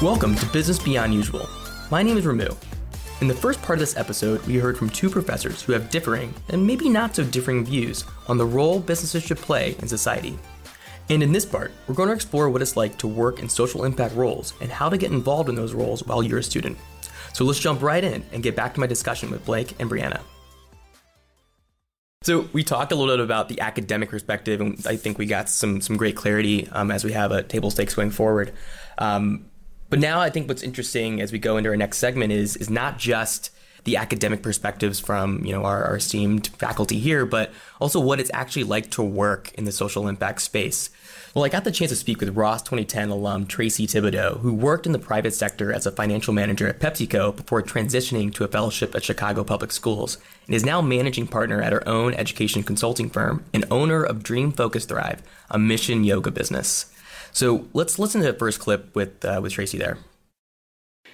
[0.00, 1.48] Welcome to Business Beyond Usual.
[1.90, 2.56] My name is Ramu.
[3.20, 6.32] In the first part of this episode, we heard from two professors who have differing,
[6.50, 10.38] and maybe not so differing views on the role businesses should play in society.
[11.10, 13.82] And in this part, we're going to explore what it's like to work in social
[13.82, 16.78] impact roles and how to get involved in those roles while you're a student.
[17.32, 20.20] So let's jump right in and get back to my discussion with Blake and Brianna.
[22.22, 25.48] So we talked a little bit about the academic perspective, and I think we got
[25.48, 28.52] some some great clarity um, as we have a table stakes going forward.
[28.98, 29.46] Um,
[29.90, 32.70] but now I think what's interesting as we go into our next segment is is
[32.70, 33.50] not just
[33.84, 38.30] the academic perspectives from you know our, our, esteemed faculty here, but also what it's
[38.34, 40.90] actually like to work in the social impact space.
[41.34, 44.86] Well, I got the chance to speak with Ross 2010 alum Tracy Thibodeau, who worked
[44.86, 48.94] in the private sector as a financial manager at PepsiCo before transitioning to a fellowship
[48.94, 53.44] at Chicago Public Schools, and is now managing partner at her own education consulting firm
[53.54, 56.92] and owner of Dream Focus Thrive, a mission yoga business.
[57.38, 59.96] So let's listen to the first clip with uh, with Tracy there.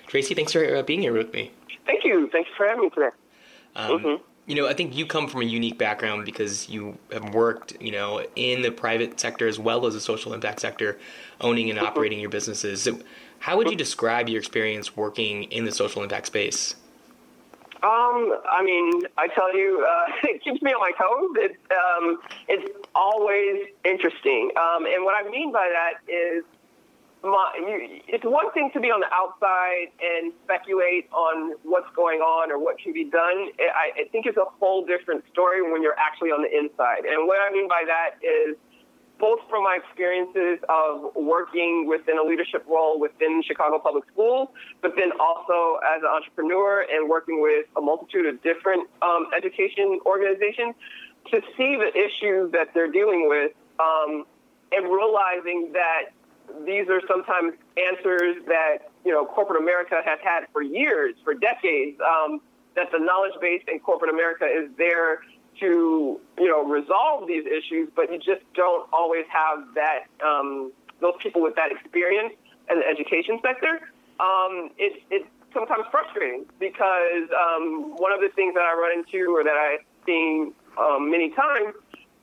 [0.07, 1.53] Tracy, thanks for uh, being here with me.
[1.85, 2.31] Thank you.
[2.33, 3.11] Thanks for having me today.
[3.77, 4.23] Um, mm-hmm.
[4.47, 7.93] You know, I think you come from a unique background because you have worked, you
[7.93, 10.99] know, in the private sector as well as the social impact sector,
[11.43, 11.89] owning and mm-hmm.
[11.89, 12.81] operating your businesses.
[12.81, 13.01] So,
[13.41, 16.75] how would you describe your experience working in the social impact space?
[17.85, 21.37] Um, I mean, I tell you, uh, it keeps me on my toes.
[21.37, 22.19] It's um,
[22.49, 26.45] it's always interesting, um, and what I mean by that is,
[27.23, 32.21] my, you, it's one thing to be on the outside and speculate on what's going
[32.21, 33.53] on or what can be done.
[33.61, 37.05] I, I think it's a whole different story when you're actually on the inside.
[37.05, 38.57] And what I mean by that is
[39.25, 44.51] both from my experiences of working within a leadership role within Chicago Public Schools,
[44.83, 49.99] but then also as an entrepreneur and working with a multitude of different um, education
[50.05, 50.75] organizations
[51.33, 54.27] to see the issues that they're dealing with um,
[54.73, 56.13] and realizing that
[56.67, 61.97] these are sometimes answers that you know corporate America has had for years, for decades.
[62.05, 62.43] Um,
[62.77, 65.23] that the knowledge base in corporate America is there
[65.61, 71.15] to you know resolve these issues, but you just don't always have that um, those
[71.21, 72.35] people with that experience
[72.71, 73.81] in the education sector.
[74.21, 79.35] Um, it's it's sometimes frustrating because um, one of the things that I run into
[79.35, 81.75] or that I've seen um, many times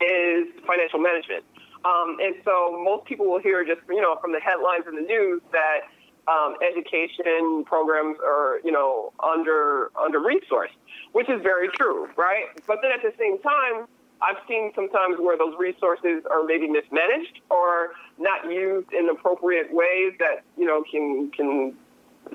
[0.02, 1.46] is financial management.
[1.84, 5.02] Um, and so most people will hear just you know from the headlines in the
[5.02, 5.90] news that
[6.28, 10.78] um, education programs are, you know, under under resourced,
[11.14, 12.46] which is very true, right?
[12.68, 13.88] But then at the same time,
[14.22, 20.14] I've seen sometimes where those resources are maybe mismanaged or not used in appropriate ways
[20.20, 21.76] that you know can can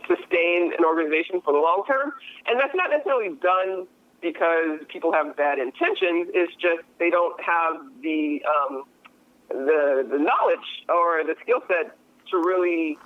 [0.08, 2.12] sustain an organization for the long term,
[2.46, 3.86] and that's not necessarily done
[4.20, 6.28] because people have bad intentions.
[6.34, 8.84] It's just they don't have the um,
[9.48, 11.96] the the knowledge or the skill set
[12.30, 12.98] to really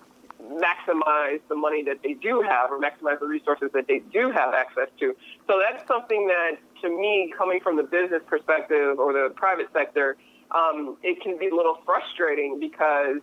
[0.49, 4.55] maximize the money that they do have or maximize the resources that they do have
[4.55, 5.15] access to.
[5.47, 10.17] So that's something that, to me, coming from the business perspective or the private sector,
[10.51, 13.21] um, it can be a little frustrating because,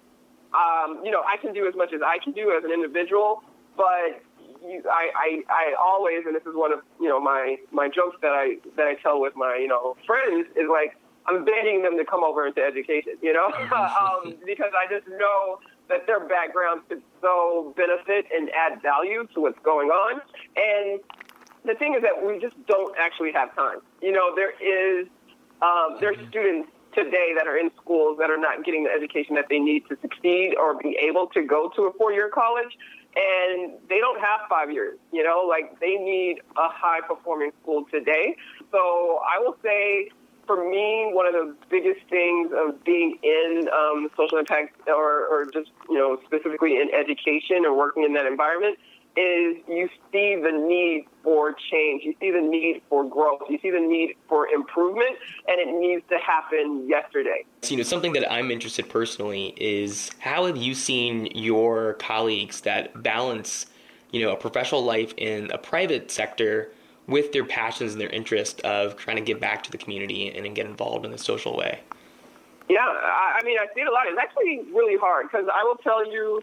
[0.53, 3.43] um, you know, I can do as much as I can do as an individual,
[3.75, 4.21] but
[4.61, 8.17] you, I, I, I always, and this is one of, you know, my, my jokes
[8.21, 10.97] that I, that I tell with my, you know, friends is like,
[11.27, 15.59] I'm begging them to come over into education, you know, um, because I just know
[15.89, 20.21] that their background could so benefit and add value to what's going on.
[20.55, 20.99] And
[21.65, 23.79] the thing is that we just don't actually have time.
[24.01, 25.07] You know, there is
[25.61, 26.29] um, mm-hmm.
[26.29, 29.83] students today that are in schools that are not getting the education that they need
[29.87, 32.77] to succeed or be able to go to a four-year college
[33.15, 37.85] and they don't have five years you know like they need a high performing school
[37.91, 38.35] today
[38.71, 40.09] so i will say
[40.47, 45.45] for me, one of the biggest things of being in um, social impact or, or
[45.45, 48.79] just, you know, specifically in education or working in that environment
[49.17, 52.03] is you see the need for change.
[52.03, 53.41] You see the need for growth.
[53.49, 57.43] You see the need for improvement, and it needs to happen yesterday.
[57.63, 62.61] So, you know, something that I'm interested personally is how have you seen your colleagues
[62.61, 63.65] that balance,
[64.11, 66.71] you know, a professional life in a private sector
[67.07, 70.45] with their passions and their interest of trying to give back to the community and,
[70.45, 71.79] and get involved in a social way?
[72.69, 74.07] Yeah, I, I mean, I see it a lot.
[74.07, 76.41] It's actually really hard because I will tell you.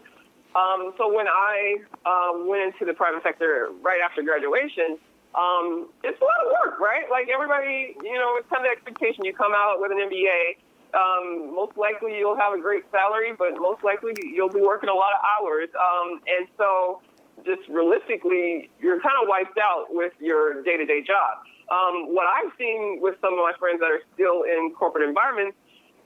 [0.55, 4.97] Um, so when I um, went into the private sector right after graduation,
[5.35, 7.03] um, it's a lot of work, right?
[7.11, 9.25] Like everybody, you know, it's kind of the expectation.
[9.25, 10.57] You come out with an MBA.
[10.95, 14.93] Um, most likely you'll have a great salary, but most likely you'll be working a
[14.93, 15.67] lot of hours.
[15.75, 17.01] Um, and so
[17.43, 21.43] just realistically, you're kind of wiped out with your day to day job.
[21.71, 25.57] Um, what I've seen with some of my friends that are still in corporate environments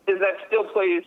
[0.08, 1.04] is that still plays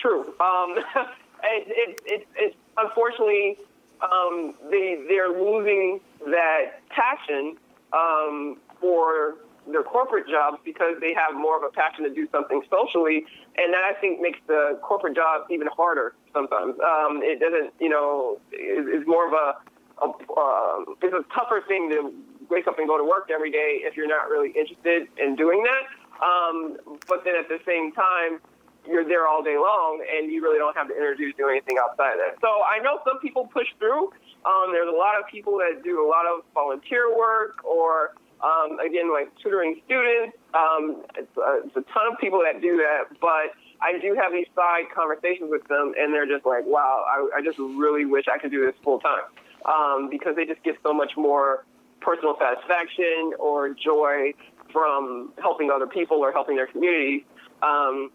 [0.00, 0.34] true.
[0.40, 0.76] Um,
[1.42, 3.58] it, it, it, it unfortunately
[4.02, 7.56] um, they they're losing that passion
[7.92, 9.36] um, for
[9.72, 13.24] their corporate jobs because they have more of a passion to do something socially,
[13.56, 16.74] and that I think makes the corporate job even harder sometimes.
[16.80, 19.56] Um, it doesn't, you know, it's more of a,
[20.02, 22.12] a uh, it's a tougher thing to
[22.50, 25.62] wake up and go to work every day if you're not really interested in doing
[25.62, 25.84] that.
[26.24, 26.76] Um,
[27.08, 28.40] but then at the same time,
[28.88, 31.76] you're there all day long and you really don't have the energy to do anything
[31.78, 32.40] outside of that.
[32.40, 34.10] So I know some people push through.
[34.44, 38.78] Um, there's a lot of people that do a lot of volunteer work or, um,
[38.80, 40.36] again, like tutoring students.
[40.54, 44.32] Um, it's, uh, it's a ton of people that do that, but I do have
[44.32, 48.26] these side conversations with them and they're just like, wow, I, I just really wish
[48.32, 49.28] I could do this full time
[49.64, 51.64] um, because they just get so much more
[52.00, 54.32] personal satisfaction or joy
[54.72, 57.26] from helping other people or helping their community.
[57.62, 58.10] Um,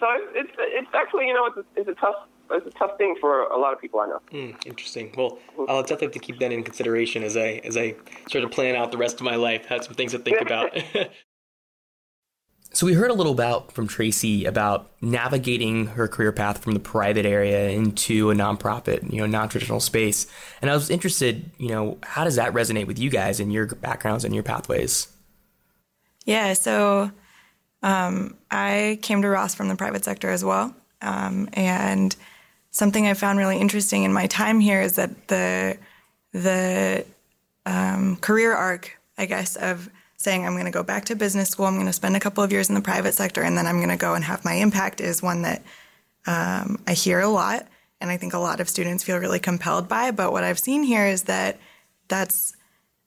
[0.00, 3.16] so it's, it's actually you know it's a, it's a tough it's a tough thing
[3.20, 4.20] for a lot of people I know.
[4.32, 5.12] Mm, interesting.
[5.16, 5.38] Well,
[5.68, 7.94] I'll definitely have to keep that in consideration as I as I
[8.28, 9.66] start to plan out the rest of my life.
[9.66, 10.76] Have some things to think about.
[12.72, 16.80] so we heard a little about from Tracy about navigating her career path from the
[16.80, 20.26] private area into a nonprofit, you know, non-traditional space.
[20.60, 23.66] And I was interested, you know, how does that resonate with you guys and your
[23.66, 25.08] backgrounds and your pathways?
[26.24, 27.10] Yeah, so
[27.82, 30.74] um, I came to Ross from the private sector as well.
[31.02, 32.16] Um, and
[32.74, 35.78] something I found really interesting in my time here is that the
[36.32, 37.06] the
[37.64, 41.66] um, career arc, I guess, of saying I'm going to go back to business school,
[41.66, 43.76] I'm going to spend a couple of years in the private sector, and then I'm
[43.76, 45.62] going to go and have my impact is one that
[46.26, 47.66] um, I hear a lot,
[48.00, 50.10] and I think a lot of students feel really compelled by.
[50.10, 51.58] But what I've seen here is that
[52.08, 52.56] that's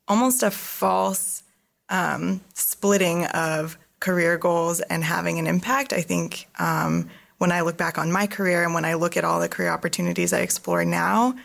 [0.07, 1.43] almost a false
[1.89, 5.91] um, splitting of career goals and having an impact.
[5.91, 9.23] I think um, when I look back on my career and when I look at
[9.23, 11.35] all the career opportunities I explore now,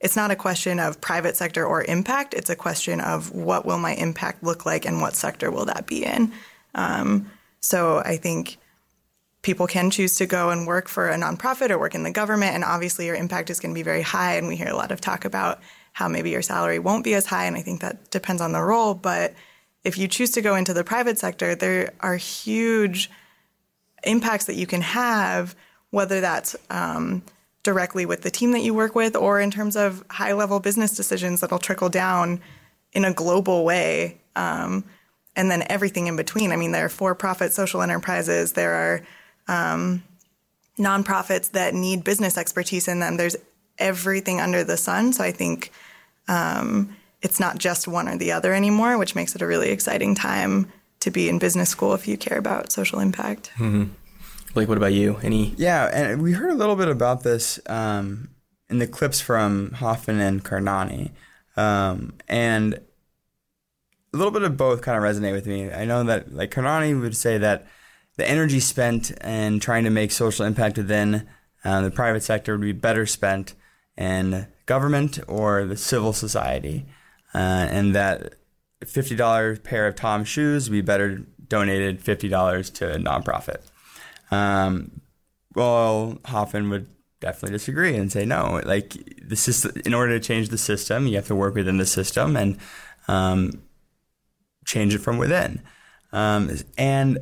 [0.00, 2.34] it's not a question of private sector or impact.
[2.34, 5.86] It's a question of what will my impact look like and what sector will that
[5.86, 6.32] be in.
[6.74, 7.30] Um,
[7.60, 8.58] so I think
[9.42, 12.54] people can choose to go and work for a nonprofit or work in the government,
[12.54, 14.36] and obviously your impact is going to be very high.
[14.36, 15.60] And we hear a lot of talk about
[15.92, 18.62] how maybe your salary won't be as high, and I think that depends on the
[18.62, 19.34] role, but
[19.84, 23.10] if you choose to go into the private sector, there are huge
[24.04, 25.54] impacts that you can have,
[25.90, 27.22] whether that's um,
[27.62, 30.96] directly with the team that you work with or in terms of high level business
[30.96, 32.40] decisions that'll trickle down
[32.92, 34.18] in a global way.
[34.36, 34.84] Um,
[35.36, 36.50] and then everything in between.
[36.50, 39.02] I mean, there are for profit social enterprises, there are
[39.46, 40.02] um,
[40.78, 43.16] nonprofits that need business expertise in them.
[43.16, 43.36] There's
[43.78, 45.12] everything under the sun.
[45.12, 45.70] So I think
[46.26, 50.14] um, it's not just one or the other anymore, which makes it a really exciting
[50.14, 53.50] time to be in business school if you care about social impact.
[53.54, 53.84] Mm-hmm.
[54.54, 55.18] Blake, what about you?
[55.22, 55.54] Any?
[55.56, 58.30] Yeah, and we heard a little bit about this um,
[58.68, 61.10] in the clips from Hoffman and Karnani,
[61.56, 65.70] um, and a little bit of both kind of resonate with me.
[65.70, 67.66] I know that like Karnani would say that
[68.16, 71.28] the energy spent in trying to make social impact within
[71.64, 73.54] uh, the private sector would be better spent
[73.96, 76.86] in government or the civil society
[77.34, 78.34] uh, and that
[78.86, 83.62] fifty dollars pair of TOMS shoes be better donated fifty dollars to a nonprofit.
[84.30, 85.00] Um,
[85.54, 86.88] well, Hoffman would
[87.20, 88.60] definitely disagree and say no.
[88.64, 91.86] Like the system, in order to change the system, you have to work within the
[91.86, 92.58] system and
[93.08, 93.62] um,
[94.64, 95.62] change it from within.
[96.12, 97.18] Um, and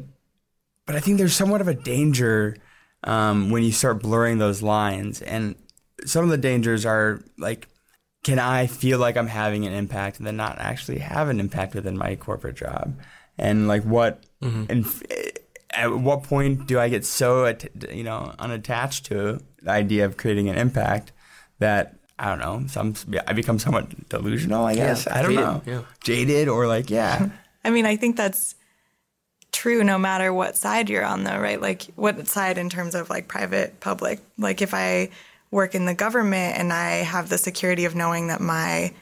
[0.84, 2.56] but I think there's somewhat of a danger
[3.04, 5.56] um, when you start blurring those lines, and
[6.04, 7.68] some of the dangers are like
[8.26, 11.76] can I feel like I'm having an impact and then not actually have an impact
[11.76, 12.98] within my corporate job?
[13.38, 14.64] And like what, mm-hmm.
[14.68, 15.32] and
[15.70, 17.54] at what point do I get so,
[17.88, 21.12] you know, unattached to the idea of creating an impact
[21.60, 22.94] that I don't know, some
[23.28, 25.06] I become somewhat delusional, I guess.
[25.06, 25.62] Yeah, I don't jaded, know.
[25.64, 25.82] Yeah.
[26.02, 27.28] Jaded or like, yeah.
[27.64, 28.56] I mean, I think that's
[29.52, 31.60] true no matter what side you're on though, right?
[31.60, 34.18] Like what side in terms of like private, public.
[34.36, 35.10] Like if I
[35.50, 38.92] work in the government and I have the security of knowing that my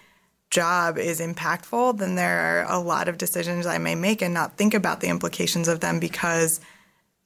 [0.50, 4.56] job is impactful, then there are a lot of decisions I may make and not
[4.56, 6.60] think about the implications of them because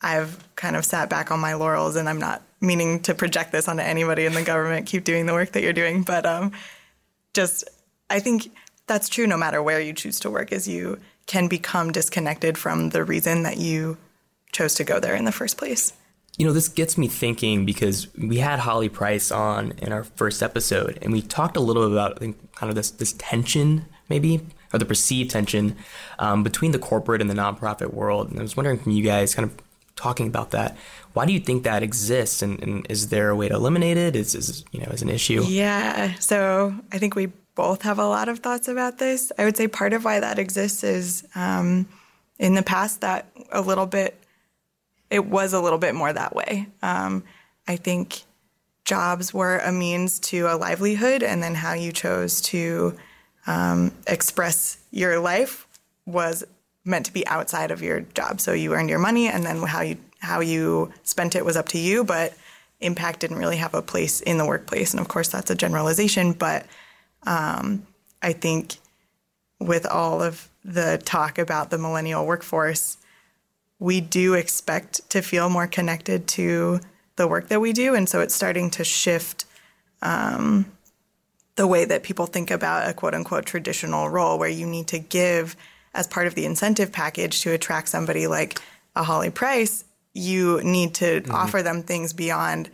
[0.01, 3.69] I've kind of sat back on my laurels and I'm not meaning to project this
[3.69, 4.87] onto anybody in the government.
[4.87, 6.03] Keep doing the work that you're doing.
[6.03, 6.53] But um,
[7.35, 7.69] just,
[8.09, 8.51] I think
[8.87, 12.91] that's true no matter where you choose to work, is you can become disconnected from
[12.91, 13.99] the reason that you
[14.53, 15.93] chose to go there in the first place.
[16.39, 20.43] You know, this gets me thinking because we had Holly Price on in our first
[20.43, 23.85] episode, and we talked a little bit about I think, kind of this this tension,
[24.09, 25.77] maybe, or the perceived tension
[26.19, 28.31] um, between the corporate and the nonprofit world.
[28.31, 29.57] And I was wondering, from you guys kind of
[29.99, 30.77] talking about that.
[31.13, 34.15] Why do you think that exists, and, and is there a way to eliminate it?
[34.15, 35.43] Is, is you know is an issue?
[35.45, 36.15] Yeah.
[36.21, 39.33] So I think we both have a lot of thoughts about this.
[39.37, 41.89] I would say part of why that exists is um,
[42.39, 44.18] in the past that a little bit
[45.11, 46.67] it was a little bit more that way.
[46.83, 47.25] Um,
[47.67, 48.23] I think
[48.85, 52.97] jobs were a means to a livelihood, and then how you chose to
[53.47, 55.67] um, express your life
[56.07, 56.45] was
[56.85, 58.41] meant to be outside of your job.
[58.41, 61.69] So you earned your money, and then how you how you spent it was up
[61.69, 62.05] to you.
[62.05, 62.35] But
[62.81, 66.33] impact didn't really have a place in the workplace, and of course that's a generalization.
[66.33, 66.67] But
[67.27, 67.87] um,
[68.23, 68.77] I think
[69.59, 72.98] with all of the talk about the millennial workforce,
[73.79, 76.81] we do expect to feel more connected to
[77.17, 79.45] the work that we do, and so it's starting to shift.
[80.01, 80.71] Um,
[81.57, 84.99] the way that people think about a quote unquote traditional role where you need to
[85.01, 85.57] give
[85.93, 88.61] as part of the incentive package to attract somebody like
[88.95, 91.35] a Holly Price, you need to mm-hmm.
[91.35, 92.71] offer them things beyond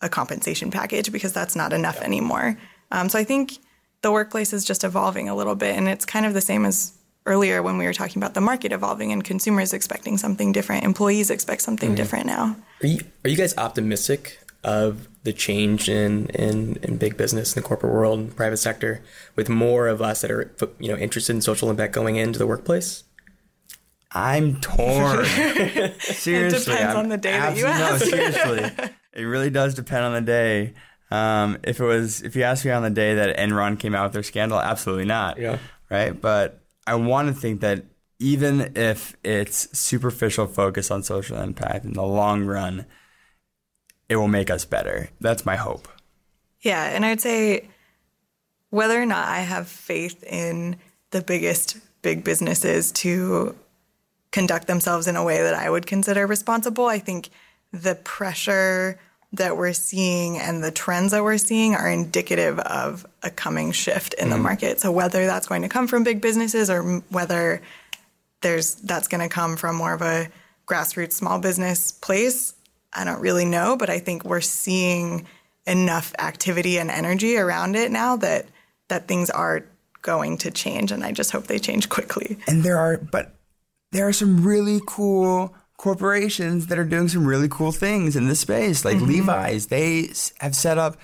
[0.00, 2.04] a compensation package because that's not enough yeah.
[2.04, 2.58] anymore.
[2.90, 3.58] Um, so I think
[4.02, 6.92] the workplace is just evolving a little bit, and it's kind of the same as
[7.26, 11.30] earlier when we were talking about the market evolving and consumers expecting something different, employees
[11.30, 11.96] expect something mm-hmm.
[11.96, 12.56] different now.
[12.82, 17.62] Are you, are you guys optimistic of the change in, in, in big business in
[17.62, 19.02] the corporate world and private sector
[19.36, 22.46] with more of us that are you know interested in social impact going into the
[22.46, 23.04] workplace?
[24.12, 25.24] I'm torn.
[25.98, 28.04] seriously, it depends I'm on the day that you ask.
[28.04, 30.74] No, seriously, it really does depend on the day.
[31.10, 34.04] Um, if it was, if you asked me on the day that Enron came out
[34.04, 35.38] with their scandal, absolutely not.
[35.38, 35.58] Yeah.
[35.90, 36.18] Right.
[36.18, 37.84] But I want to think that
[38.18, 42.86] even if it's superficial focus on social impact in the long run,
[44.08, 45.10] it will make us better.
[45.20, 45.88] That's my hope.
[46.60, 47.68] Yeah, and I'd say
[48.70, 50.76] whether or not I have faith in
[51.10, 53.54] the biggest big businesses to
[54.32, 57.30] conduct themselves in a way that I would consider responsible, I think
[57.72, 58.98] the pressure
[59.36, 64.14] that we're seeing and the trends that we're seeing are indicative of a coming shift
[64.14, 64.80] in mm the market.
[64.80, 67.62] So whether that's going to come from big businesses or whether
[68.40, 70.28] there's that's going to come from more of a
[70.66, 72.54] grassroots small business place,
[72.92, 75.26] I don't really know, but I think we're seeing
[75.66, 78.46] enough activity and energy around it now that
[78.88, 79.64] that things are
[80.02, 82.38] going to change and I just hope they change quickly.
[82.46, 83.34] And there are but
[83.92, 88.40] there are some really cool corporations that are doing some really cool things in this
[88.40, 89.26] space like mm-hmm.
[89.26, 90.08] Levi's they
[90.40, 90.96] have set up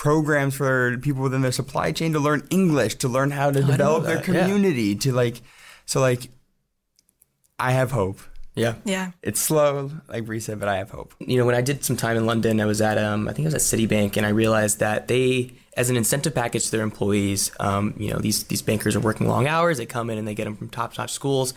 [0.00, 3.66] programs for people within their supply chain to learn English, to learn how to oh,
[3.66, 4.98] develop their community, yeah.
[4.98, 5.42] to like
[5.84, 6.30] so like
[7.58, 8.20] I have hope.
[8.54, 8.76] Yeah.
[8.84, 9.12] Yeah.
[9.22, 11.14] It's slow, like Bree said, but I have hope.
[11.20, 13.44] You know, when I did some time in London, I was at, um, I think
[13.44, 16.82] it was at Citibank, and I realized that they, as an incentive package to their
[16.82, 19.78] employees, um, you know, these, these bankers are working long hours.
[19.78, 21.54] They come in and they get them from top notch schools.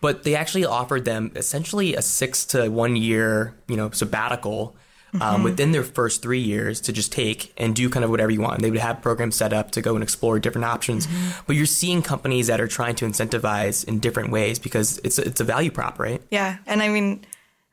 [0.00, 4.74] But they actually offered them essentially a six to one year, you know, sabbatical
[5.14, 5.42] um, mm-hmm.
[5.42, 8.54] within their first three years to just take and do kind of whatever you want.
[8.56, 11.06] And they would have programs set up to go and explore different options.
[11.06, 11.40] Mm-hmm.
[11.46, 15.26] But you're seeing companies that are trying to incentivize in different ways because it's a,
[15.26, 16.22] it's a value prop, right?
[16.30, 17.24] Yeah, and I mean,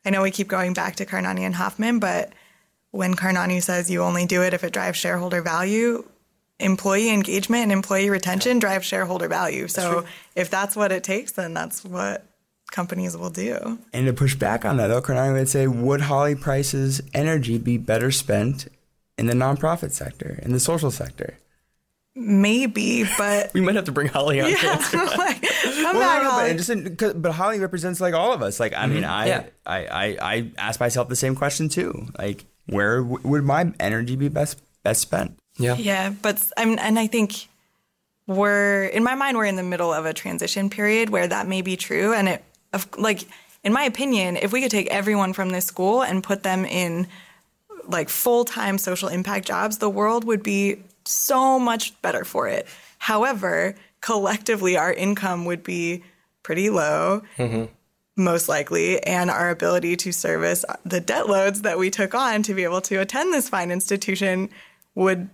[0.06, 2.34] I know we keep going back to Karnani and Hoffman, but
[2.92, 6.04] when Karnani says you only do it if it drives shareholder value,
[6.60, 9.68] employee engagement and employee retention drive shareholder value.
[9.68, 12.26] So if that's what it takes, then that's what
[12.72, 13.80] companies will do.
[13.94, 17.78] And to push back on that, though, Karnani would say, would Holly Price's energy be
[17.78, 18.68] better spent
[19.18, 21.38] in the nonprofit sector, in the social sector?
[22.16, 24.50] Maybe, but we might have to bring Holly on.
[24.50, 24.58] Yeah,
[24.94, 26.54] like, come well, back, no, Holly.
[26.54, 28.60] But, just, but Holly represents like all of us.
[28.60, 28.94] Like, I mm-hmm.
[28.96, 29.44] mean, I, yeah.
[29.66, 32.08] I, I, I ask myself the same question too.
[32.18, 35.38] Like, where w- would my energy be best best spent?
[35.58, 37.48] Yeah, yeah, but I'm, and I think
[38.28, 41.62] we're in my mind we're in the middle of a transition period where that may
[41.62, 43.26] be true, and it of like
[43.64, 47.08] in my opinion, if we could take everyone from this school and put them in
[47.88, 52.68] like full-time social impact jobs, the world would be so much better for it.
[52.98, 56.04] However, collectively our income would be
[56.44, 57.24] pretty low.
[57.38, 57.66] Mm-hmm.
[58.20, 62.56] Most likely, and our ability to service the debt loads that we took on to
[62.56, 64.50] be able to attend this fine institution
[64.96, 65.30] would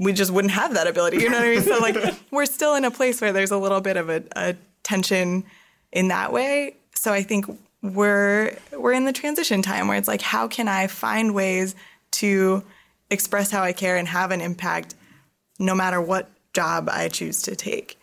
[0.00, 1.18] we just wouldn't have that ability.
[1.18, 1.62] You know what I mean?
[1.62, 4.56] So like we're still in a place where there's a little bit of a, a
[4.82, 5.44] tension
[5.92, 6.76] in that way.
[6.94, 7.44] So I think
[7.82, 11.74] we're we're in the transition time where it's like how can I find ways
[12.12, 12.64] to
[13.10, 14.94] express how I care and have an impact
[15.58, 17.98] no matter what job I choose to take.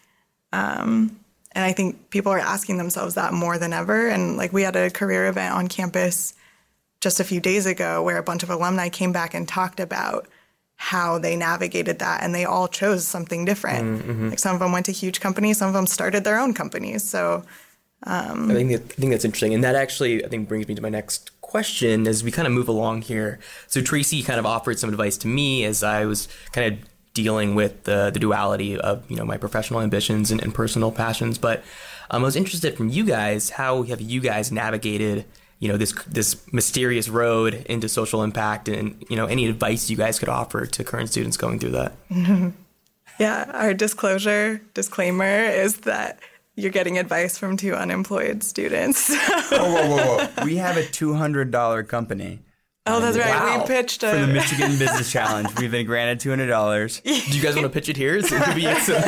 [0.54, 1.20] Um,
[1.54, 4.08] and I think people are asking themselves that more than ever.
[4.08, 6.36] And like we had a career event on campus
[7.02, 10.28] just a few days ago where a bunch of alumni came back and talked about
[10.78, 14.02] how they navigated that and they all chose something different.
[14.02, 14.30] Mm-hmm.
[14.30, 17.04] Like some of them went to huge companies, some of them started their own companies.
[17.04, 17.44] So
[18.04, 20.76] Um, I think that, I think that's interesting, and that actually I think brings me
[20.76, 23.40] to my next question as we kind of move along here.
[23.66, 26.80] So Tracy kind of offered some advice to me as I was kind of
[27.16, 31.40] dealing with the the duality of you know my professional ambitions and, and personal passions.
[31.40, 31.64] But
[32.12, 35.26] um, I was interested from you guys how have you guys navigated
[35.60, 39.98] you know this this mysterious road into social impact and you know any advice you
[39.98, 41.94] guys could offer to current students going through that.
[43.20, 46.20] yeah, our disclosure disclaimer is that
[46.56, 49.14] you're getting advice from two unemployed students.
[49.16, 50.46] whoa, whoa, whoa, whoa!
[50.46, 52.40] We have a two hundred dollar company.
[52.90, 53.28] Oh, that's right.
[53.28, 53.62] Wow.
[53.62, 57.02] We pitched a For the Michigan Business Challenge, we've been granted two hundred dollars.
[57.02, 58.22] Do you guys want to pitch it here?
[58.22, 59.04] So it could be some-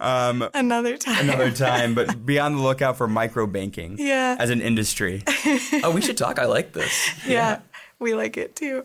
[0.00, 1.28] another time.
[1.28, 3.96] Another time, but be on the lookout for micro banking.
[3.98, 4.36] Yeah.
[4.38, 5.22] As an industry.
[5.84, 6.38] oh, we should talk.
[6.38, 7.10] I like this.
[7.26, 7.60] yeah,
[7.98, 8.84] we like it too.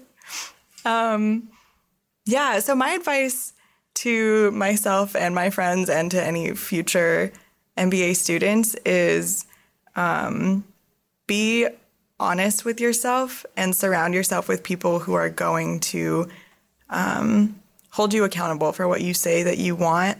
[0.86, 1.50] Um,
[2.26, 3.54] yeah, so my advice
[3.96, 7.32] to myself and my friends and to any future
[7.78, 9.46] MBA students is
[9.96, 10.64] um,
[11.28, 11.68] be
[12.20, 16.28] honest with yourself and surround yourself with people who are going to
[16.90, 20.18] um, hold you accountable for what you say that you want.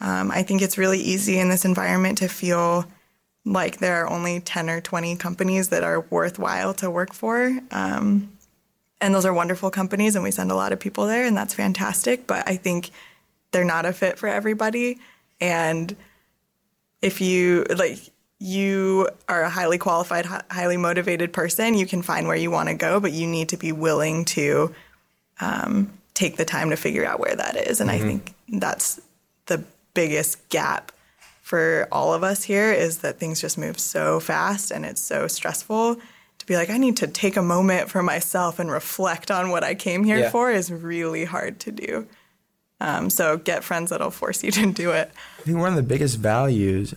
[0.00, 2.86] Um, I think it's really easy in this environment to feel
[3.44, 7.58] like there are only 10 or 20 companies that are worthwhile to work for.
[7.70, 8.32] Um,
[9.00, 11.54] and those are wonderful companies, and we send a lot of people there, and that's
[11.54, 12.26] fantastic.
[12.26, 12.90] But I think
[13.50, 14.98] they're not a fit for everybody.
[15.40, 15.96] And
[17.00, 17.98] if you like,
[18.38, 22.74] you are a highly qualified, highly motivated person, you can find where you want to
[22.74, 24.74] go, but you need to be willing to
[25.40, 27.80] um, take the time to figure out where that is.
[27.80, 29.00] And I think that's
[29.94, 30.92] biggest gap
[31.42, 35.26] for all of us here is that things just move so fast and it's so
[35.26, 35.96] stressful
[36.38, 39.64] to be like i need to take a moment for myself and reflect on what
[39.64, 40.30] i came here Yeah.
[40.30, 42.06] for is really hard to do
[42.82, 45.82] um, so get friends that'll force you to do it I think one of the
[45.82, 46.94] biggest values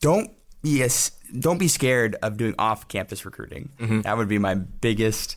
[0.00, 0.30] don't
[0.62, 3.70] be as, don't be scared of doing off campus recruiting.
[4.02, 5.36] That would be my biggest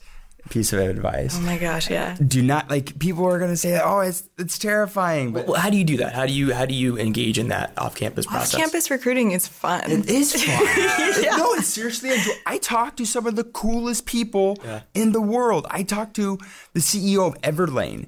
[0.50, 1.36] piece of advice.
[1.38, 5.32] oh my gosh yeah Do not like people are gonna say, "Oh, it's it's terrifying,"
[5.32, 6.14] but Well, how do you do that?
[6.14, 8.54] How do you how do you engage in that off-campus process?
[8.54, 11.38] Off campus recruiting is fun It is fun.
[11.38, 12.12] No, it's seriously.
[12.14, 14.58] enjoy- I talk to some of the coolest people
[14.94, 15.66] in the world.
[15.70, 16.38] I talked to
[16.74, 18.08] the CEO of Everlane,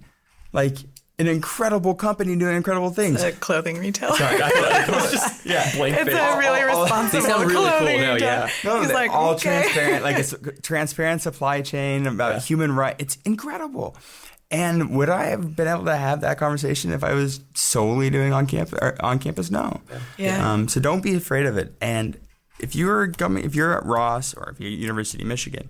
[0.53, 0.77] like
[1.17, 3.23] an incredible company doing incredible things.
[3.23, 5.75] a clothing retailer I thought it was just Yeah.
[5.75, 6.13] blank it's face.
[6.19, 8.17] a really all- all- responsible They sound really cool clothing now, retailer.
[8.19, 8.49] yeah.
[8.63, 9.61] No, He's like all okay.
[9.61, 12.97] transparent, like it's transparent supply chain about human rights.
[12.99, 13.95] It's incredible.
[14.51, 18.31] And would I have been able to have that conversation if I was solely doing
[18.31, 18.79] on campus?
[18.99, 19.81] On campus, no.
[20.17, 20.51] Yeah.
[20.53, 21.73] Um, so don't be afraid of it.
[21.81, 22.19] And
[22.59, 25.69] if you're coming, if you're at Ross or if you're at University of Michigan,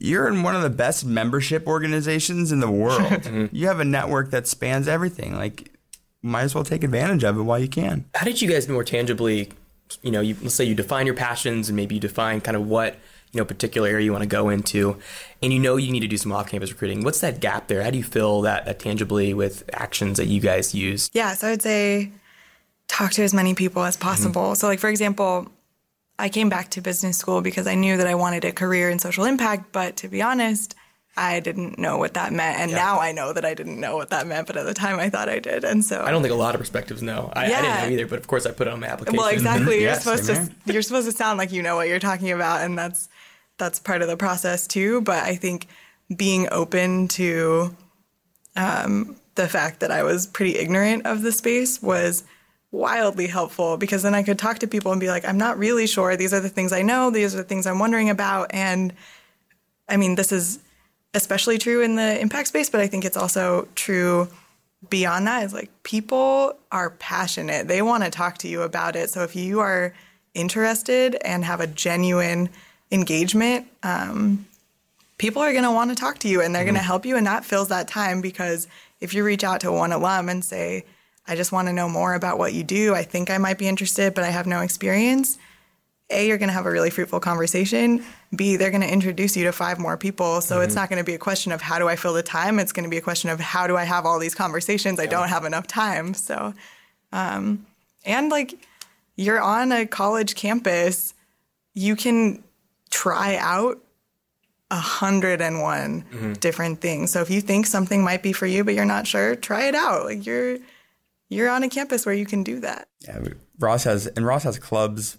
[0.00, 3.00] you're in one of the best membership organizations in the world.
[3.20, 3.54] Mm-hmm.
[3.54, 5.34] You have a network that spans everything.
[5.34, 5.72] Like,
[6.22, 8.06] might as well take advantage of it while you can.
[8.14, 9.50] How did you guys more tangibly,
[10.02, 12.66] you know, you, let's say you define your passions and maybe you define kind of
[12.66, 12.96] what
[13.32, 14.96] you know particular area you want to go into,
[15.42, 17.04] and you know you need to do some off-campus recruiting.
[17.04, 17.82] What's that gap there?
[17.82, 21.10] How do you fill that, that tangibly with actions that you guys use?
[21.12, 22.10] Yeah, so I would say
[22.88, 24.42] talk to as many people as possible.
[24.42, 24.54] Mm-hmm.
[24.54, 25.50] So, like, for example,
[26.20, 28.98] I came back to business school because I knew that I wanted a career in
[28.98, 30.74] social impact, but to be honest,
[31.16, 32.60] I didn't know what that meant.
[32.60, 35.00] And now I know that I didn't know what that meant, but at the time
[35.00, 35.64] I thought I did.
[35.64, 37.32] And so I don't think a lot of perspectives know.
[37.34, 39.18] I, I didn't know either, but of course I put it on my application.
[39.18, 39.74] Well, exactly.
[39.80, 42.62] You're Yeah, supposed to you're supposed to sound like you know what you're talking about,
[42.62, 43.08] and that's
[43.58, 45.00] that's part of the process too.
[45.02, 45.66] But I think
[46.16, 47.74] being open to
[48.56, 52.24] um, the fact that I was pretty ignorant of the space was
[52.72, 55.86] wildly helpful because then I could talk to people and be like, I'm not really
[55.86, 56.16] sure.
[56.16, 57.10] These are the things I know.
[57.10, 58.50] These are the things I'm wondering about.
[58.52, 58.92] And
[59.88, 60.60] I mean, this is
[61.14, 64.28] especially true in the impact space, but I think it's also true
[64.88, 67.68] beyond that is like people are passionate.
[67.68, 69.10] They want to talk to you about it.
[69.10, 69.92] So if you are
[70.32, 72.48] interested and have a genuine
[72.90, 74.46] engagement, um,
[75.18, 77.16] people are going to want to talk to you and they're going to help you.
[77.16, 78.68] And that fills that time because
[79.00, 80.84] if you reach out to one alum and say,
[81.30, 83.68] I just want to know more about what you do, I think I might be
[83.68, 85.38] interested, but I have no experience.
[86.10, 88.04] A, you're going to have a really fruitful conversation.
[88.34, 90.40] B, they're going to introduce you to five more people.
[90.40, 92.58] So it's not going to be a question of how do I fill the time.
[92.58, 94.98] It's going to be a question of how do I have all these conversations?
[94.98, 96.14] I don't have enough time.
[96.14, 96.52] So,
[97.12, 97.64] um,
[98.04, 98.54] and like
[99.14, 101.14] you're on a college campus,
[101.74, 102.42] you can
[102.90, 103.78] try out
[104.72, 106.04] a hundred and one
[106.40, 107.12] different things.
[107.12, 109.76] So if you think something might be for you, but you're not sure, try it
[109.76, 110.06] out.
[110.06, 110.58] Like you're
[111.30, 112.88] you're on a campus where you can do that.
[113.00, 113.20] Yeah,
[113.58, 115.16] Ross has and Ross has clubs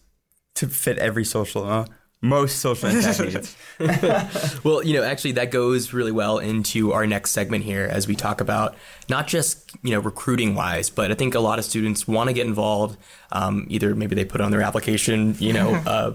[0.56, 1.68] to fit every social.
[1.68, 1.86] Uh,
[2.22, 3.56] most social impact needs.
[4.64, 8.16] well, you know, actually, that goes really well into our next segment here as we
[8.16, 8.76] talk about
[9.10, 12.34] not just you know recruiting wise, but I think a lot of students want to
[12.34, 12.98] get involved.
[13.32, 15.82] Um, either maybe they put on their application, you know.
[15.92, 16.14] Uh,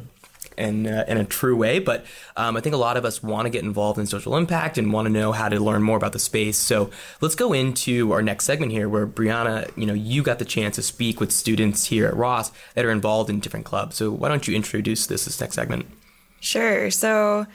[0.57, 1.79] in, uh, in a true way.
[1.79, 2.05] But
[2.37, 4.92] um, I think a lot of us want to get involved in social impact and
[4.92, 6.59] want to know how to learn more about the space.
[6.59, 6.90] So
[7.21, 10.77] let's go into our next segment here, where Brianna, you know, you got the chance
[10.77, 13.97] to speak with students here at Ross that are involved in different clubs.
[13.97, 15.87] So why don't you introduce this this next segment?
[16.40, 16.90] Sure.
[16.90, 17.47] So,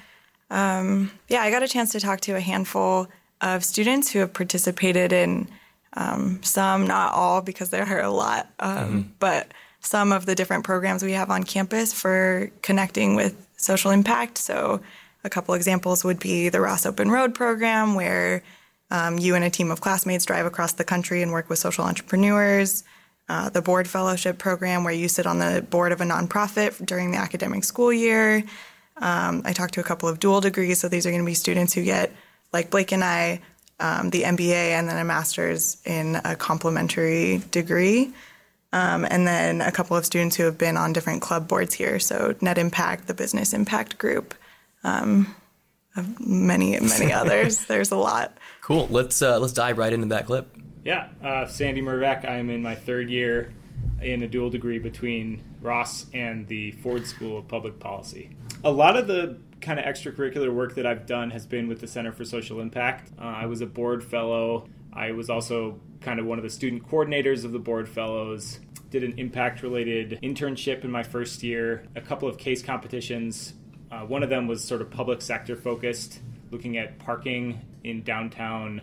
[0.50, 3.08] um, yeah, I got a chance to talk to a handful
[3.42, 5.50] of students who have participated in
[5.94, 9.02] um, some, not all, because there are a lot, um, mm-hmm.
[9.20, 14.38] but some of the different programs we have on campus for connecting with social impact.
[14.38, 14.82] So,
[15.24, 18.42] a couple examples would be the Ross Open Road program, where
[18.90, 21.86] um, you and a team of classmates drive across the country and work with social
[21.86, 22.84] entrepreneurs.
[23.30, 27.12] Uh, the Board Fellowship program, where you sit on the board of a nonprofit during
[27.12, 28.44] the academic school year.
[28.98, 31.34] Um, I talked to a couple of dual degrees, so these are going to be
[31.34, 32.12] students who get,
[32.52, 33.40] like Blake and I,
[33.80, 38.12] um, the MBA and then a master's in a complementary degree.
[38.74, 42.00] Um, and then a couple of students who have been on different club boards here.
[42.00, 44.34] So Net Impact, the Business Impact Group,
[44.84, 45.36] um,
[46.20, 47.66] many many others.
[47.66, 48.38] There's a lot.
[48.62, 48.88] Cool.
[48.90, 50.56] Let's uh, let's dive right into that clip.
[50.86, 52.28] Yeah, uh, Sandy Mervek.
[52.28, 53.54] I'm in my third year
[54.02, 58.30] in a dual degree between Ross and the Ford School of Public Policy.
[58.64, 61.88] A lot of the kind of extracurricular work that I've done has been with the
[61.88, 63.12] Center for Social Impact.
[63.20, 66.88] Uh, I was a board fellow I was also kind of one of the student
[66.88, 68.60] coordinators of the board fellows.
[68.90, 73.54] Did an impact related internship in my first year, a couple of case competitions.
[73.90, 78.82] Uh, one of them was sort of public sector focused, looking at parking in downtown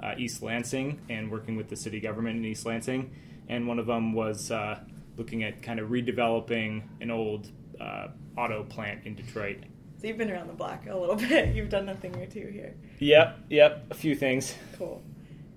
[0.00, 3.10] uh, East Lansing and working with the city government in East Lansing.
[3.48, 4.78] And one of them was uh,
[5.16, 7.50] looking at kind of redeveloping an old
[7.80, 9.58] uh, auto plant in Detroit.
[10.00, 11.54] So you've been around the block a little bit.
[11.54, 12.76] You've done a thing or two here.
[13.00, 14.54] Yep, yep, a few things.
[14.76, 15.02] Cool.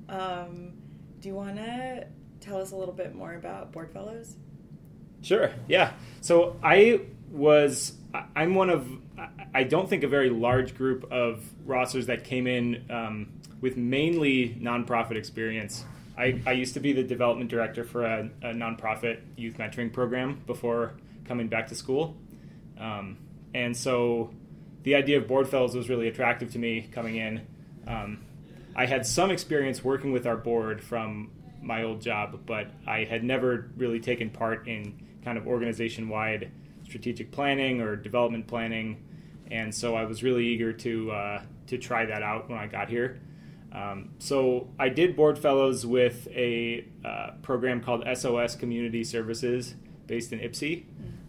[0.09, 0.80] Um,
[1.21, 2.07] do you want to
[2.39, 4.35] tell us a little bit more about Board Fellows?
[5.21, 5.51] Sure.
[5.67, 5.93] Yeah.
[6.21, 7.93] So I was
[8.35, 8.87] I'm one of
[9.53, 14.57] I don't think a very large group of Rossers that came in um, with mainly
[14.59, 15.85] nonprofit experience.
[16.17, 20.41] I, I used to be the development director for a, a nonprofit youth mentoring program
[20.45, 20.93] before
[21.25, 22.17] coming back to school,
[22.79, 23.17] um,
[23.53, 24.31] and so
[24.83, 27.47] the idea of board fellows was really attractive to me coming in.
[27.87, 28.25] Um,
[28.75, 31.31] I had some experience working with our board from
[31.61, 36.51] my old job, but I had never really taken part in kind of organization wide
[36.85, 39.03] strategic planning or development planning,
[39.49, 42.89] and so I was really eager to uh, to try that out when I got
[42.89, 43.19] here.
[43.71, 49.75] Um, so I did board fellows with a uh, program called SOS Community Services
[50.07, 50.83] based in Ypsi.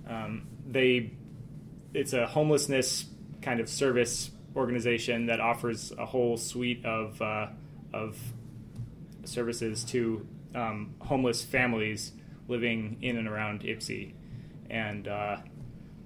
[0.08, 1.12] Um, they
[1.94, 3.06] it's a homelessness
[3.42, 7.48] kind of service organization that offers a whole suite of uh,
[7.92, 8.18] of
[9.24, 12.12] services to um, homeless families
[12.48, 14.12] living in and around Ypsi,
[14.68, 15.36] and uh,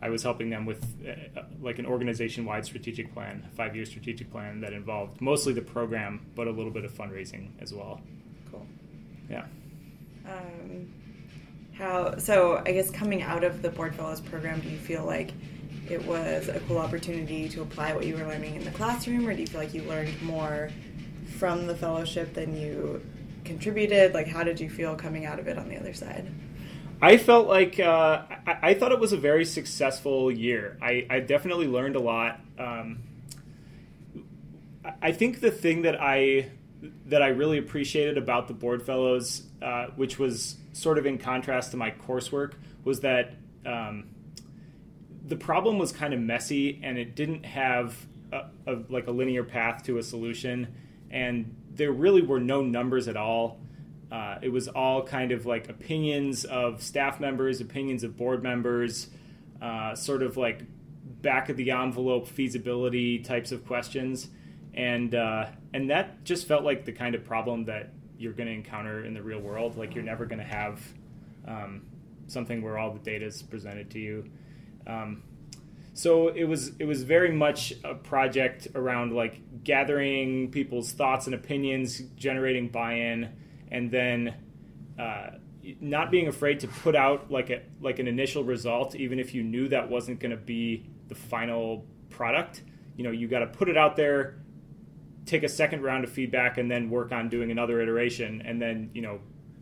[0.02, 4.72] I was helping them with uh, like an organization-wide strategic plan, five-year strategic plan that
[4.72, 8.00] involved mostly the program, but a little bit of fundraising as well.
[8.50, 8.66] Cool.
[9.30, 9.46] Yeah.
[10.26, 10.92] Um,
[11.72, 12.62] how so?
[12.66, 15.32] I guess coming out of the Board Fellows program, do you feel like
[15.90, 19.34] it was a cool opportunity to apply what you were learning in the classroom, or
[19.34, 20.70] do you feel like you learned more
[21.38, 23.04] from the fellowship than you
[23.44, 24.14] contributed?
[24.14, 26.30] Like, how did you feel coming out of it on the other side?
[27.00, 30.78] I felt like uh, I, I, thought it was a very successful year.
[30.80, 32.40] I, I definitely learned a lot.
[32.58, 33.00] Um,
[35.02, 36.50] I think the thing that I
[37.06, 41.72] that I really appreciated about the board fellows, uh, which was sort of in contrast
[41.72, 42.52] to my coursework,
[42.84, 44.04] was that um,
[45.26, 49.42] the problem was kind of messy and it didn't have a, a, like a linear
[49.42, 50.68] path to a solution.
[51.10, 53.58] And there really were no numbers at all.
[54.10, 59.08] Uh, it was all kind of like opinions of staff members opinions of board members
[59.60, 60.62] uh, sort of like
[61.22, 64.28] back of the envelope feasibility types of questions.
[64.74, 68.54] And uh, and that just felt like the kind of problem that you're going to
[68.54, 69.76] encounter in the real world.
[69.76, 70.80] Like you're never going to have
[71.48, 71.82] um,
[72.28, 74.30] something where all the data is presented to you
[74.86, 75.22] um,
[75.96, 81.34] so it was it was very much a project around like gathering people's thoughts and
[81.34, 83.30] opinions, generating buy-in,
[83.70, 84.34] and then
[84.98, 85.30] uh,
[85.80, 89.42] not being afraid to put out like a like an initial result, even if you
[89.42, 92.62] knew that wasn't going to be the final product.
[92.96, 94.36] You know, you got to put it out there,
[95.24, 98.90] take a second round of feedback, and then work on doing another iteration, and then
[98.92, 99.20] you know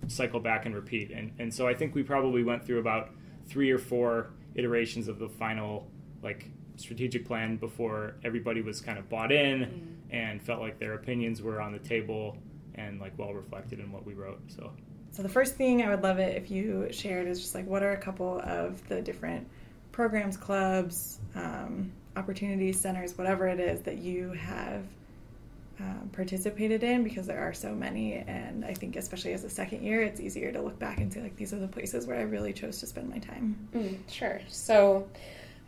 [0.09, 1.13] cycle back and repeat.
[1.13, 3.11] And and so I think we probably went through about
[3.47, 5.87] three or four iterations of the final
[6.23, 10.17] like strategic plan before everybody was kind of bought in mm.
[10.17, 12.37] and felt like their opinions were on the table
[12.75, 14.41] and like well reflected in what we wrote.
[14.49, 14.71] So.
[15.13, 17.85] So the first thing I would love it if you shared is just like what
[17.85, 19.47] are a couple of the different
[19.93, 24.83] programs, clubs, um, opportunities, centers, whatever it is that you have
[25.81, 29.83] um, participated in because there are so many and i think especially as a second
[29.83, 32.23] year it's easier to look back and say like these are the places where i
[32.23, 35.09] really chose to spend my time mm, sure so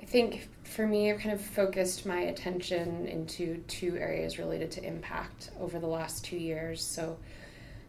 [0.00, 4.84] i think for me i've kind of focused my attention into two areas related to
[4.84, 7.16] impact over the last two years so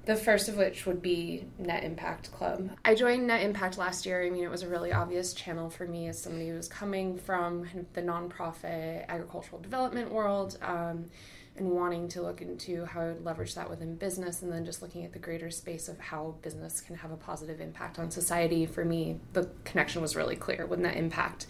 [0.07, 2.69] the first of which would be Net Impact Club.
[2.85, 4.23] I joined Net Impact last year.
[4.23, 7.17] I mean, it was a really obvious channel for me as somebody who was coming
[7.17, 10.57] from the nonprofit agricultural development world.
[10.61, 11.07] Um,
[11.57, 14.81] and wanting to look into how I would leverage that within business and then just
[14.81, 18.65] looking at the greater space of how business can have a positive impact on society.
[18.65, 21.47] For me, the connection was really clear with that impact.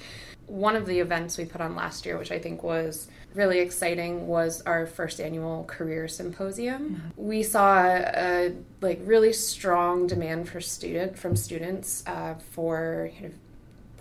[0.47, 4.27] One of the events we put on last year, which I think was really exciting,
[4.27, 6.89] was our first annual career symposium.
[7.17, 7.27] Mm-hmm.
[7.27, 13.33] We saw a like really strong demand for student from students uh, for kind of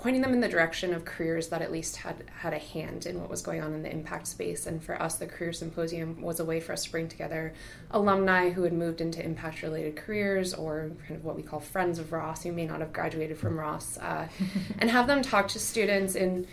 [0.06, 3.20] pointing them in the direction of careers that at least had had a hand in
[3.20, 4.64] what was going on in the impact space.
[4.64, 7.52] And for us, the career symposium was a way for us to bring together
[7.90, 11.98] alumni who had moved into impact related careers or kind of what we call friends
[11.98, 14.28] of Ross who may not have graduated from Ross, uh,
[14.78, 16.46] and have them talk to students in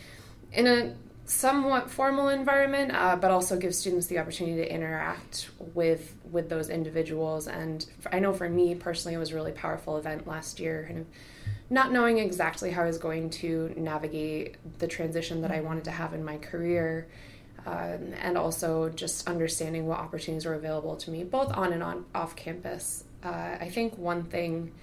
[0.51, 6.15] in a somewhat formal environment, uh, but also give students the opportunity to interact with
[6.31, 7.47] with those individuals.
[7.47, 10.99] And I know for me personally, it was a really powerful event last year, kind
[10.99, 11.07] of
[11.69, 15.91] not knowing exactly how I was going to navigate the transition that I wanted to
[15.91, 17.07] have in my career.
[17.65, 22.05] Um, and also just understanding what opportunities were available to me, both on and on
[22.13, 23.05] off campus.
[23.23, 24.73] Uh, I think one thing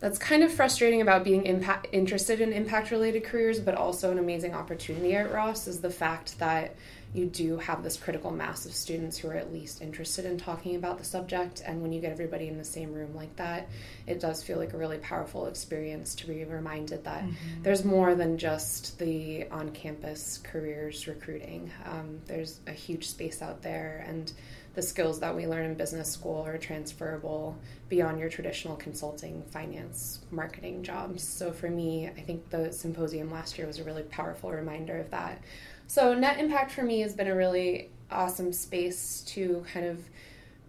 [0.00, 4.18] that's kind of frustrating about being impact, interested in impact related careers, but also an
[4.18, 6.76] amazing opportunity at Ross is the fact that
[7.14, 10.74] you do have this critical mass of students who are at least interested in talking
[10.74, 11.62] about the subject.
[11.64, 13.68] And when you get everybody in the same room like that,
[14.06, 17.62] it does feel like a really powerful experience to be reminded that mm-hmm.
[17.62, 21.70] there's more than just the on campus careers recruiting.
[21.84, 24.32] Um, there's a huge space out there, and
[24.74, 27.56] the skills that we learn in business school are transferable
[27.88, 31.22] beyond your traditional consulting, finance, marketing jobs.
[31.22, 35.10] So for me, I think the symposium last year was a really powerful reminder of
[35.10, 35.40] that.
[35.86, 40.02] So, net impact for me has been a really awesome space to kind of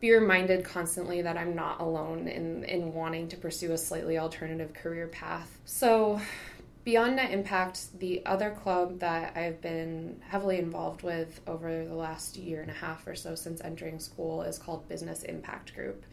[0.02, 4.74] be reminded constantly that I'm not alone in, in wanting to pursue a slightly alternative
[4.74, 5.58] career path.
[5.66, 6.20] So,
[6.86, 12.38] beyond net impact, the other club that I've been heavily involved with over the last
[12.38, 16.06] year and a half or so since entering school is called Business Impact Group.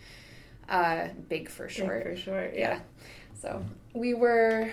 [0.68, 2.04] Uh, big for short.
[2.04, 2.60] Big for short, yeah.
[2.74, 2.80] yeah.
[3.34, 4.70] So we were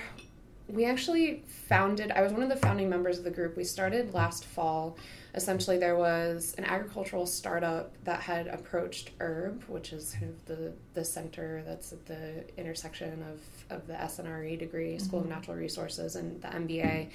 [0.72, 3.58] we actually founded, I was one of the founding members of the group.
[3.58, 4.98] We started last fall.
[5.36, 10.74] Essentially, there was an agricultural startup that had approached Erb, which is kind of the,
[10.94, 15.06] the center that's at the intersection of, of the SNRE degree, mm-hmm.
[15.06, 15.36] School of mm-hmm.
[15.36, 17.10] Natural Resources, and the MBA.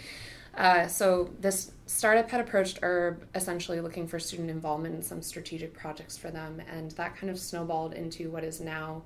[0.56, 5.74] Uh, so this startup had approached Erb essentially looking for student involvement in some strategic
[5.74, 9.02] projects for them, and that kind of snowballed into what is now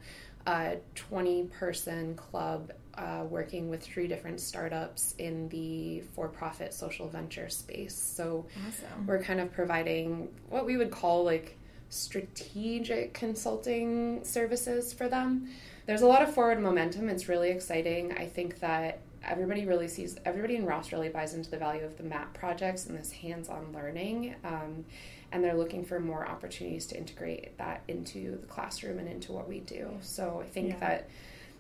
[0.47, 7.09] a 20 person club uh, working with three different startups in the for profit social
[7.09, 7.95] venture space.
[7.95, 9.07] So awesome.
[9.07, 11.57] we're kind of providing what we would call like
[11.91, 15.49] strategic consulting services for them.
[15.87, 17.09] There's a lot of forward momentum.
[17.09, 18.13] It's really exciting.
[18.19, 21.97] I think that everybody really sees, everybody in Ross really buys into the value of
[21.97, 24.35] the MAP projects and this hands on learning.
[24.45, 24.85] Um,
[25.31, 29.49] and they're looking for more opportunities to integrate that into the classroom and into what
[29.49, 29.91] we do.
[30.01, 30.79] So I think yeah.
[30.81, 31.11] that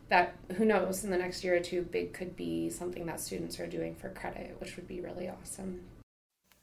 [0.08, 3.60] that who knows in the next year or two big could be something that students
[3.60, 5.80] are doing for credit which would be really awesome.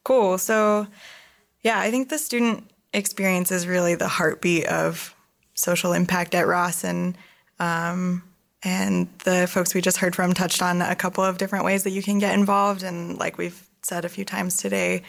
[0.04, 0.38] Cool.
[0.38, 0.88] So
[1.66, 5.14] yeah i think the student experience is really the heartbeat of
[5.56, 7.18] social impact at ross and
[7.60, 8.24] um,
[8.64, 11.92] and the folks we just heard from touched on a couple of different ways that
[11.92, 12.84] you can get involved.
[12.84, 15.04] And like we've said a few times today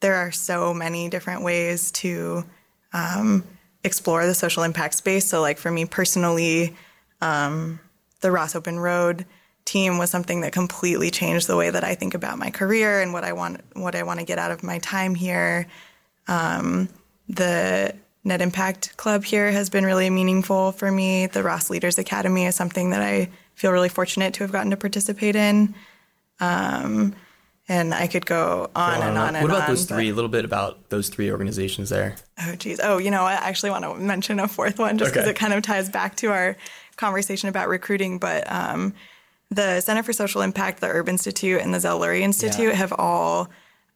[0.00, 2.44] there are so many different ways to
[2.92, 3.44] um,
[3.82, 5.26] explore the social impact space.
[5.26, 6.76] So like for me personally
[7.20, 7.80] um,
[8.20, 9.26] the Ross Open Road
[9.64, 13.12] team was something that completely changed the way that I think about my career and
[13.12, 15.66] what I want what I want to get out of my time here.
[16.28, 16.88] Um,
[17.28, 21.26] the Net Impact Club here has been really meaningful for me.
[21.26, 24.76] The Ross Leaders Academy is something that I feel really fortunate to have gotten to
[24.76, 25.74] participate in.
[26.40, 27.14] Um,
[27.68, 29.42] and I could go on and on and on.
[29.42, 30.10] What about on, those three?
[30.10, 32.16] A little bit about those three organizations there.
[32.40, 32.80] Oh, geez.
[32.82, 35.30] Oh, you know, I actually want to mention a fourth one just because okay.
[35.32, 36.56] it kind of ties back to our
[36.96, 38.94] conversation about recruiting, but um,
[39.50, 42.74] the Center for Social Impact, the Erb Institute, and the Zell Lurie Institute Yeah.
[42.74, 43.48] have all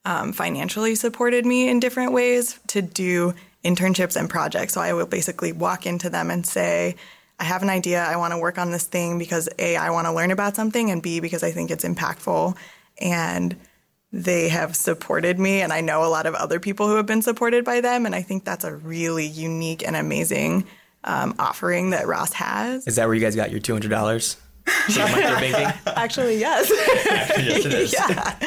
[0.05, 3.35] um, financially supported me in different ways to do
[3.65, 4.75] internships and projects.
[4.75, 6.97] So I will basically walk into them and say,
[7.39, 8.03] I have an idea.
[8.03, 10.91] I want to work on this thing because A, I want to learn about something,
[10.91, 12.57] and B, because I think it's impactful.
[13.01, 13.57] And
[14.13, 17.23] they have supported me, and I know a lot of other people who have been
[17.23, 18.07] supported by them.
[18.07, 20.67] And I think that's a really unique and amazing
[21.05, 22.87] um, offering that Ross has.
[22.87, 24.37] Is that where you guys got your two hundred dollars?
[25.87, 26.71] Actually, yes.
[26.71, 27.93] yes, it is.
[27.99, 28.39] yeah.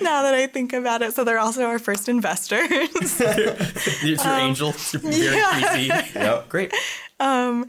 [0.00, 2.68] Now that I think about it, so they're also our first investors.
[2.70, 4.70] It's your angel.
[4.70, 6.06] It's your Um, yeah.
[6.14, 6.48] Yep.
[6.48, 6.72] Great.
[7.20, 7.66] Um,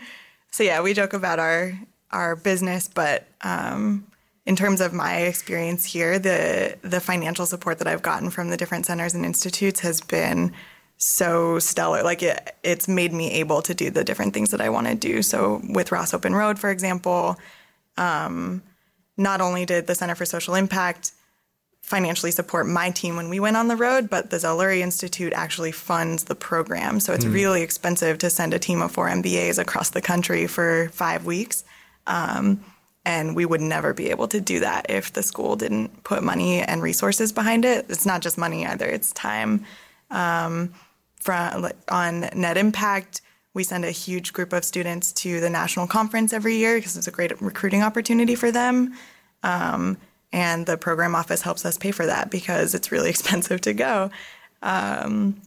[0.52, 1.74] so yeah, we joke about our
[2.12, 4.06] our business, but um,
[4.46, 8.58] in terms of my experience here, the the financial support that I've gotten from the
[8.58, 10.54] different centers and institutes has been
[11.04, 12.04] so stellar.
[12.04, 14.96] Like it, it's made me able to do the different things that I want to
[14.96, 15.22] do.
[15.22, 17.38] So with Ross Open Road, for example,
[17.98, 18.64] um,
[19.18, 21.12] not only did the Center for Social Impact
[21.82, 25.34] financially support my team when we went on the road, but the Zell Lurie Institute
[25.34, 27.02] actually funds the program.
[27.02, 30.90] So it's really expensive to send a team of four MBAs across the country for
[30.94, 31.66] five weeks.
[32.08, 32.64] Um,
[33.06, 36.62] and we would never be able to do that if the school didn't put money
[36.62, 37.88] and resources behind it.
[37.90, 39.66] It's not just money either, it's time.
[40.10, 40.74] Um,
[41.24, 43.22] from, on Net Impact,
[43.54, 47.08] we send a huge group of students to the national conference every year because it's
[47.08, 48.96] a great recruiting opportunity for them.
[49.44, 49.98] Um,
[50.32, 54.10] and the program office helps us pay for that because it's really expensive to go.
[54.62, 55.42] Um,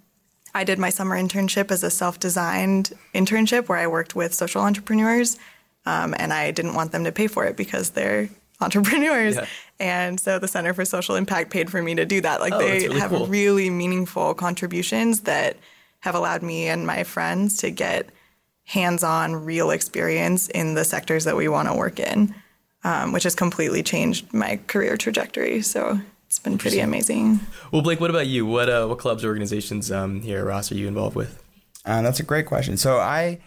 [0.55, 4.63] I did my summer internship as a self designed internship where I worked with social
[4.63, 5.39] entrepreneurs,
[5.85, 9.37] um, and I didn't want them to pay for it because they're entrepreneurs.
[9.37, 9.47] Yeah.
[9.79, 12.41] And so the Center for Social Impact paid for me to do that.
[12.41, 13.27] Like Oh, they that's really have cool.
[13.27, 15.57] really meaningful contributions that
[16.01, 18.09] have allowed me and my friends to get
[18.65, 22.35] hands on real experience in the sectors that we want to work in,
[22.85, 25.63] um, which has completely changed my career trajectory.
[25.63, 27.41] So it's been pretty amazing.
[27.71, 28.45] Well, Blake, what about you?
[28.47, 31.43] What uh, what clubs or organizations um, here at Ross are you involved with?
[31.85, 32.77] Uh, that's a great question.
[32.77, 33.39] So I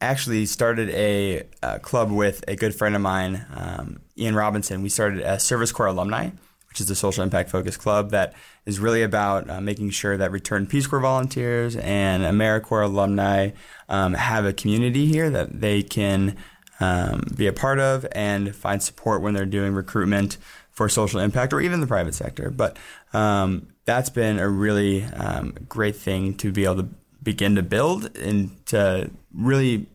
[0.00, 4.82] actually started a, uh club with a good friend of mine, um, Ian Robinson.
[4.82, 6.30] We started a Service Corps alumni,
[6.68, 8.34] which is a social impact focused club that
[8.66, 13.50] is really about uh, making sure that returned Peace Corps volunteers and AmeriCorps alumni
[13.88, 16.36] um, have a community here that they can
[16.80, 20.36] um, be a part of and find support when they're doing recruitment
[20.70, 22.50] for social impact or even the private sector.
[22.50, 22.76] But
[23.14, 26.88] um, that's been a really um, great thing to be able to
[27.22, 29.86] begin to build and to really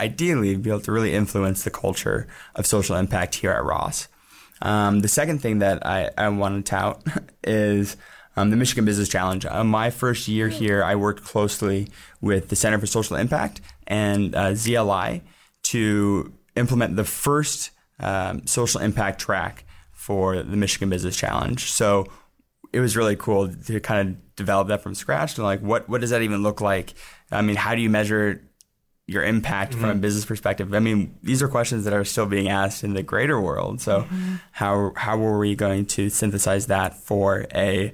[0.00, 4.08] ideally be able to really influence the culture of social impact here at Ross.
[4.62, 7.02] Um, the second thing that I, I want to tout
[7.44, 7.96] is
[8.36, 9.44] um, the Michigan Business Challenge.
[9.46, 11.88] Uh, my first year here, I worked closely
[12.20, 15.22] with the Center for Social Impact and uh, ZLI
[15.64, 21.70] to implement the first um, social impact track for the Michigan Business Challenge.
[21.70, 22.06] So
[22.72, 25.36] it was really cool to kind of develop that from scratch.
[25.36, 26.94] And like, what what does that even look like?
[27.30, 28.42] I mean, how do you measure
[29.06, 30.72] your impact from a business perspective?
[30.72, 33.80] I mean, these are questions that are still being asked in the greater world.
[33.80, 34.06] So,
[34.52, 37.92] how how were we going to synthesize that for a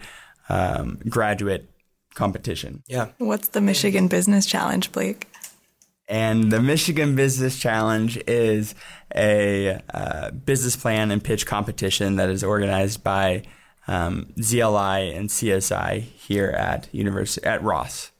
[0.48, 1.70] um, graduate
[2.14, 2.82] competition?
[2.86, 3.08] Yeah.
[3.18, 5.28] What's the Michigan Business Challenge, Blake?
[6.08, 8.74] And the Michigan Business Challenge is
[9.14, 13.42] a uh, business plan and pitch competition that is organized by
[13.88, 18.12] um, ZLI and CSI here at University at Ross.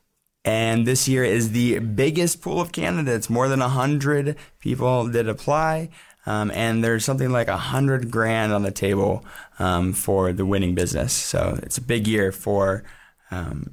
[0.46, 3.28] And this year is the biggest pool of candidates.
[3.28, 5.90] More than hundred people did apply,
[6.24, 9.24] um, and there's something like a hundred grand on the table
[9.58, 11.12] um, for the winning business.
[11.12, 12.84] So it's a big year for
[13.32, 13.72] um,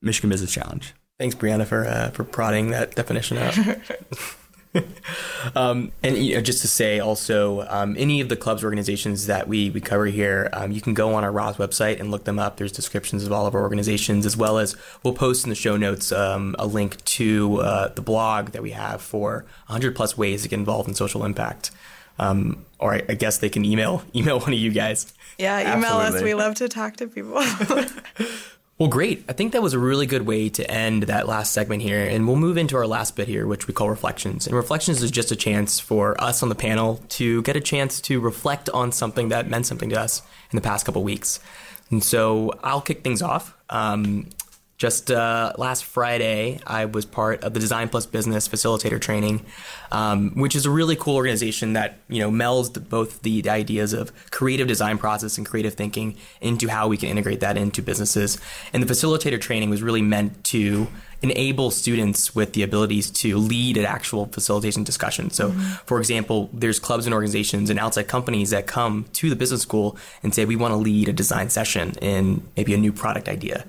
[0.00, 0.94] Michigan Business Challenge.
[1.18, 3.56] Thanks, Brianna, for uh, for prodding that definition out.
[5.54, 9.48] um, and you know, just to say, also, um, any of the clubs organizations that
[9.48, 12.38] we we cover here, um, you can go on our Ross website and look them
[12.38, 12.56] up.
[12.56, 15.76] There's descriptions of all of our organizations, as well as we'll post in the show
[15.76, 20.42] notes um, a link to uh, the blog that we have for 100 plus ways
[20.42, 21.70] to get involved in social impact.
[22.18, 25.12] Um, or I, I guess they can email email one of you guys.
[25.38, 26.22] Yeah, email us.
[26.22, 27.42] We love to talk to people.
[28.76, 29.24] Well, great.
[29.28, 32.04] I think that was a really good way to end that last segment here.
[32.04, 34.48] And we'll move into our last bit here, which we call reflections.
[34.48, 38.00] And reflections is just a chance for us on the panel to get a chance
[38.00, 41.38] to reflect on something that meant something to us in the past couple weeks.
[41.90, 43.54] And so I'll kick things off.
[43.70, 44.30] Um,
[44.76, 49.46] just uh, last Friday, I was part of the Design Plus Business Facilitator Training,
[49.92, 53.92] um, which is a really cool organization that you know melds both the, the ideas
[53.92, 58.38] of creative design process and creative thinking into how we can integrate that into businesses.
[58.72, 60.88] And the facilitator training was really meant to
[61.30, 65.30] enable students with the abilities to lead an actual facilitation discussion.
[65.30, 65.50] So,
[65.86, 69.96] for example, there's clubs and organizations and outside companies that come to the business school
[70.22, 73.64] and say, we want to lead a design session in maybe a new product idea.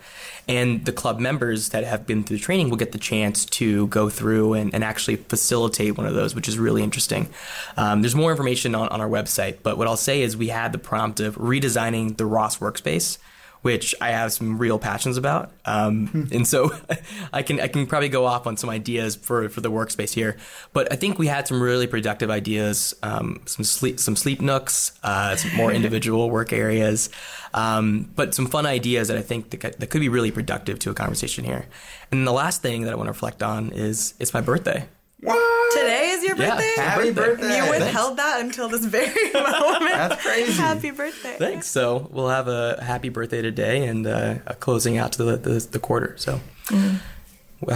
[0.48, 3.88] And the club members that have been through the training will get the chance to
[3.88, 7.30] go through and, and actually facilitate one of those, which is really interesting.
[7.78, 10.72] Um, there's more information on, on our website, but what I'll say is we had
[10.72, 13.18] the prompt of redesigning the Ross workspace
[13.66, 15.52] which I have some real passions about.
[15.66, 16.70] Um, and so
[17.34, 20.38] I can I can probably go off on some ideas for, for the workspace here.
[20.72, 24.92] But I think we had some really productive ideas, um, some sleep some sleep nooks,
[25.02, 27.10] uh, some more individual work areas,
[27.56, 30.92] um, but some fun ideas that I think that, that could be really productive to
[30.92, 31.66] a conversation here.
[32.12, 34.86] And the last thing that I want to reflect on is it's my birthday.
[35.26, 35.74] What?
[35.78, 36.74] Today is your Yeah, birthday?
[36.82, 37.58] Happy birthday.
[37.58, 39.92] You withheld that until this very moment.
[39.92, 40.54] That's crazy.
[40.54, 41.36] Happy birthday.
[41.38, 41.68] Thanks.
[41.68, 45.68] So we'll have a happy birthday today and uh, a closing out to the, the,
[45.72, 46.16] the quarter.
[46.18, 47.00] So how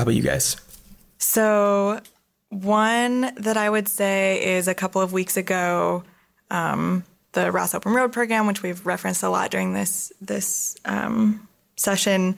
[0.01, 0.57] about you guys?
[1.17, 1.99] So,
[2.49, 6.03] one that I would say is a couple of weeks ago,
[6.49, 11.47] um, the Ross Open Road program, which we've referenced a lot during this this um,
[11.75, 12.37] session,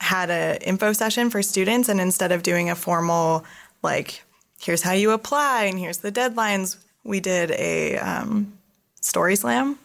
[0.00, 3.44] had an info session for students, and instead of doing a formal
[3.82, 4.23] like,
[4.60, 8.56] here's how you apply and here's the deadlines, we did a um,
[9.00, 9.78] story slam,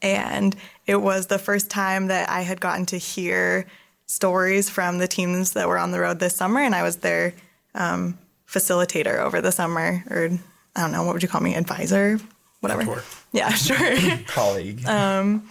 [0.00, 0.56] and
[0.86, 3.66] it was the first time that I had gotten to hear
[4.06, 7.34] stories from the teams that were on the road this summer, and I was their
[7.74, 10.30] um, facilitator over the summer, or
[10.76, 12.18] I don't know, what would you call me, advisor,
[12.60, 12.84] whatever.
[12.84, 13.02] Mentor.
[13.32, 14.86] Yeah, sure, Colleague.
[14.86, 15.48] Um,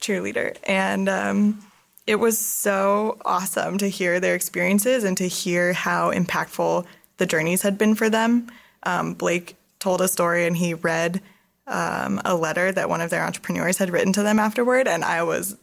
[0.00, 1.62] cheerleader, and um,
[2.06, 6.84] it was so awesome to hear their experiences and to hear how impactful
[7.18, 8.48] the journeys had been for them.
[8.82, 11.20] Um, Blake told a story, and he read
[11.66, 15.22] um, a letter that one of their entrepreneurs had written to them afterward, and I
[15.22, 15.56] was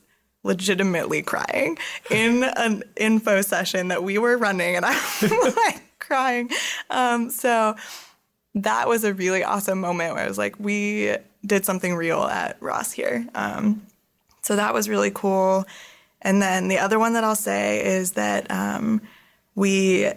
[0.43, 1.77] legitimately crying
[2.11, 5.01] in an info session that we were running, and I'm
[5.55, 6.49] like crying.
[6.89, 7.75] Um, so
[8.55, 12.61] that was a really awesome moment where I was like, we did something real at
[12.61, 13.25] Ross here.
[13.33, 13.85] Um,
[14.41, 15.65] so that was really cool.
[16.21, 19.01] And then the other one that I'll say is that um,
[19.55, 20.11] we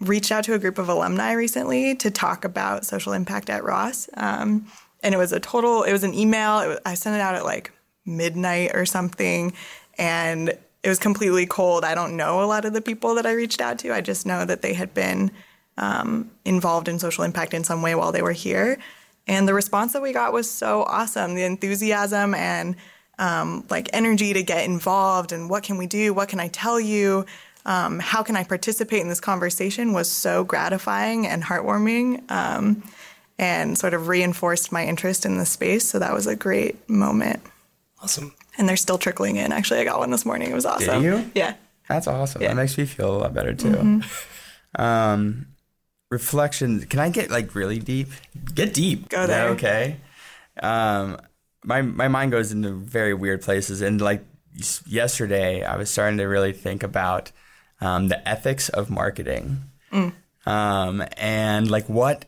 [0.00, 4.08] reached out to a group of alumni recently to talk about social impact at Ross.
[4.14, 4.66] Um,
[5.02, 6.68] and it was a total, it was an email.
[6.68, 7.72] Was, I sent it out at like
[8.04, 9.52] midnight or something.
[9.98, 10.50] And
[10.82, 11.84] it was completely cold.
[11.84, 13.92] I don't know a lot of the people that I reached out to.
[13.92, 15.30] I just know that they had been
[15.78, 18.78] um, involved in social impact in some way while they were here.
[19.26, 21.34] And the response that we got was so awesome.
[21.34, 22.76] The enthusiasm and
[23.18, 26.12] um, like energy to get involved and what can we do?
[26.12, 27.24] What can I tell you?
[27.66, 32.82] Um, how can I participate in this conversation was so gratifying and heartwarming um,
[33.38, 35.86] and sort of reinforced my interest in the space.
[35.86, 37.42] So that was a great moment.
[38.02, 38.34] Awesome.
[38.56, 39.52] And they're still trickling in.
[39.52, 40.50] Actually, I got one this morning.
[40.50, 41.02] It was awesome.
[41.02, 41.30] Did you?
[41.34, 41.54] Yeah.
[41.88, 42.40] That's awesome.
[42.40, 42.48] Yeah.
[42.48, 43.70] That makes me feel a lot better too.
[43.70, 44.00] Mm-hmm.
[44.78, 45.46] Um,
[46.10, 46.84] reflections.
[46.84, 48.08] Can I get like really deep?
[48.54, 49.08] Get deep.
[49.08, 49.48] Go there.
[49.50, 49.96] okay?
[50.62, 51.18] Um,
[51.64, 54.22] my my mind goes into very weird places, and like
[54.86, 57.32] yesterday, I was starting to really think about
[57.80, 59.62] um, the ethics of marketing,
[60.46, 62.24] um, and like what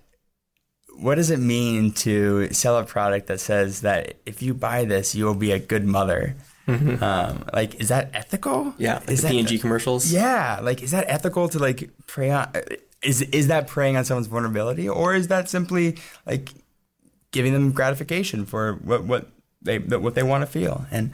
[0.99, 5.15] what does it mean to sell a product that says that if you buy this,
[5.15, 6.35] you will be a good mother?
[6.69, 8.75] Um, like, is that ethical?
[8.77, 8.97] Yeah.
[8.99, 10.13] Like is the that P&G commercials.
[10.13, 12.53] yeah, like is that ethical to like prey on?
[13.01, 15.97] Is is that preying on someone's vulnerability, or is that simply
[16.27, 16.51] like
[17.31, 19.31] giving them gratification for what what
[19.63, 20.85] they what they want to feel?
[20.91, 21.13] And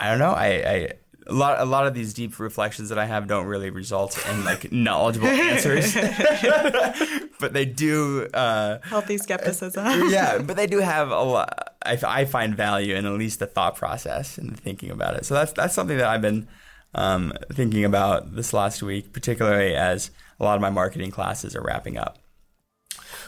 [0.00, 0.32] I don't know.
[0.32, 0.92] I, I
[1.26, 4.44] a lot a lot of these deep reflections that I have don't really result in
[4.44, 5.94] like knowledgeable answers,
[7.40, 8.28] but they do.
[8.34, 9.84] Uh, Healthy skepticism.
[10.10, 11.74] yeah, but they do have a lot.
[11.84, 15.24] I, I find value in at least the thought process and thinking about it.
[15.24, 16.48] So that's that's something that I've been
[16.94, 20.10] um, thinking about this last week, particularly as
[20.40, 22.18] a lot of my marketing classes are wrapping up.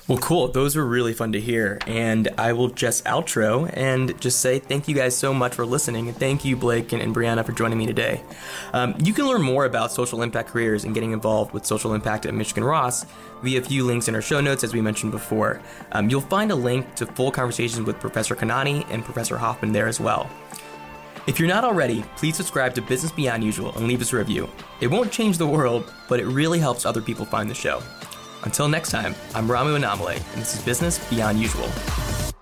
[0.07, 0.49] Well, cool.
[0.49, 1.79] Those were really fun to hear.
[1.87, 6.09] And I will just outro and just say thank you guys so much for listening.
[6.09, 8.21] And thank you, Blake and, and Brianna, for joining me today.
[8.75, 12.27] Um, you can learn more about social impact careers and getting involved with social impact
[12.27, 13.07] at Michigan Ross
[13.43, 15.62] via a few links in our show notes, as we mentioned before.
[15.93, 19.89] Um, you'll find a link to full conversations with Professor Kanani and Professor Hoffman there
[19.89, 20.29] as well.
[21.27, 24.51] If you're not already, please subscribe to Business Beyond Usual and leave us a review.
[24.83, 27.83] It won't change the world, but it really helps other people find the show.
[28.45, 32.34] Until next time, I'm Ramu Anamale, and this is Business Beyond Usual.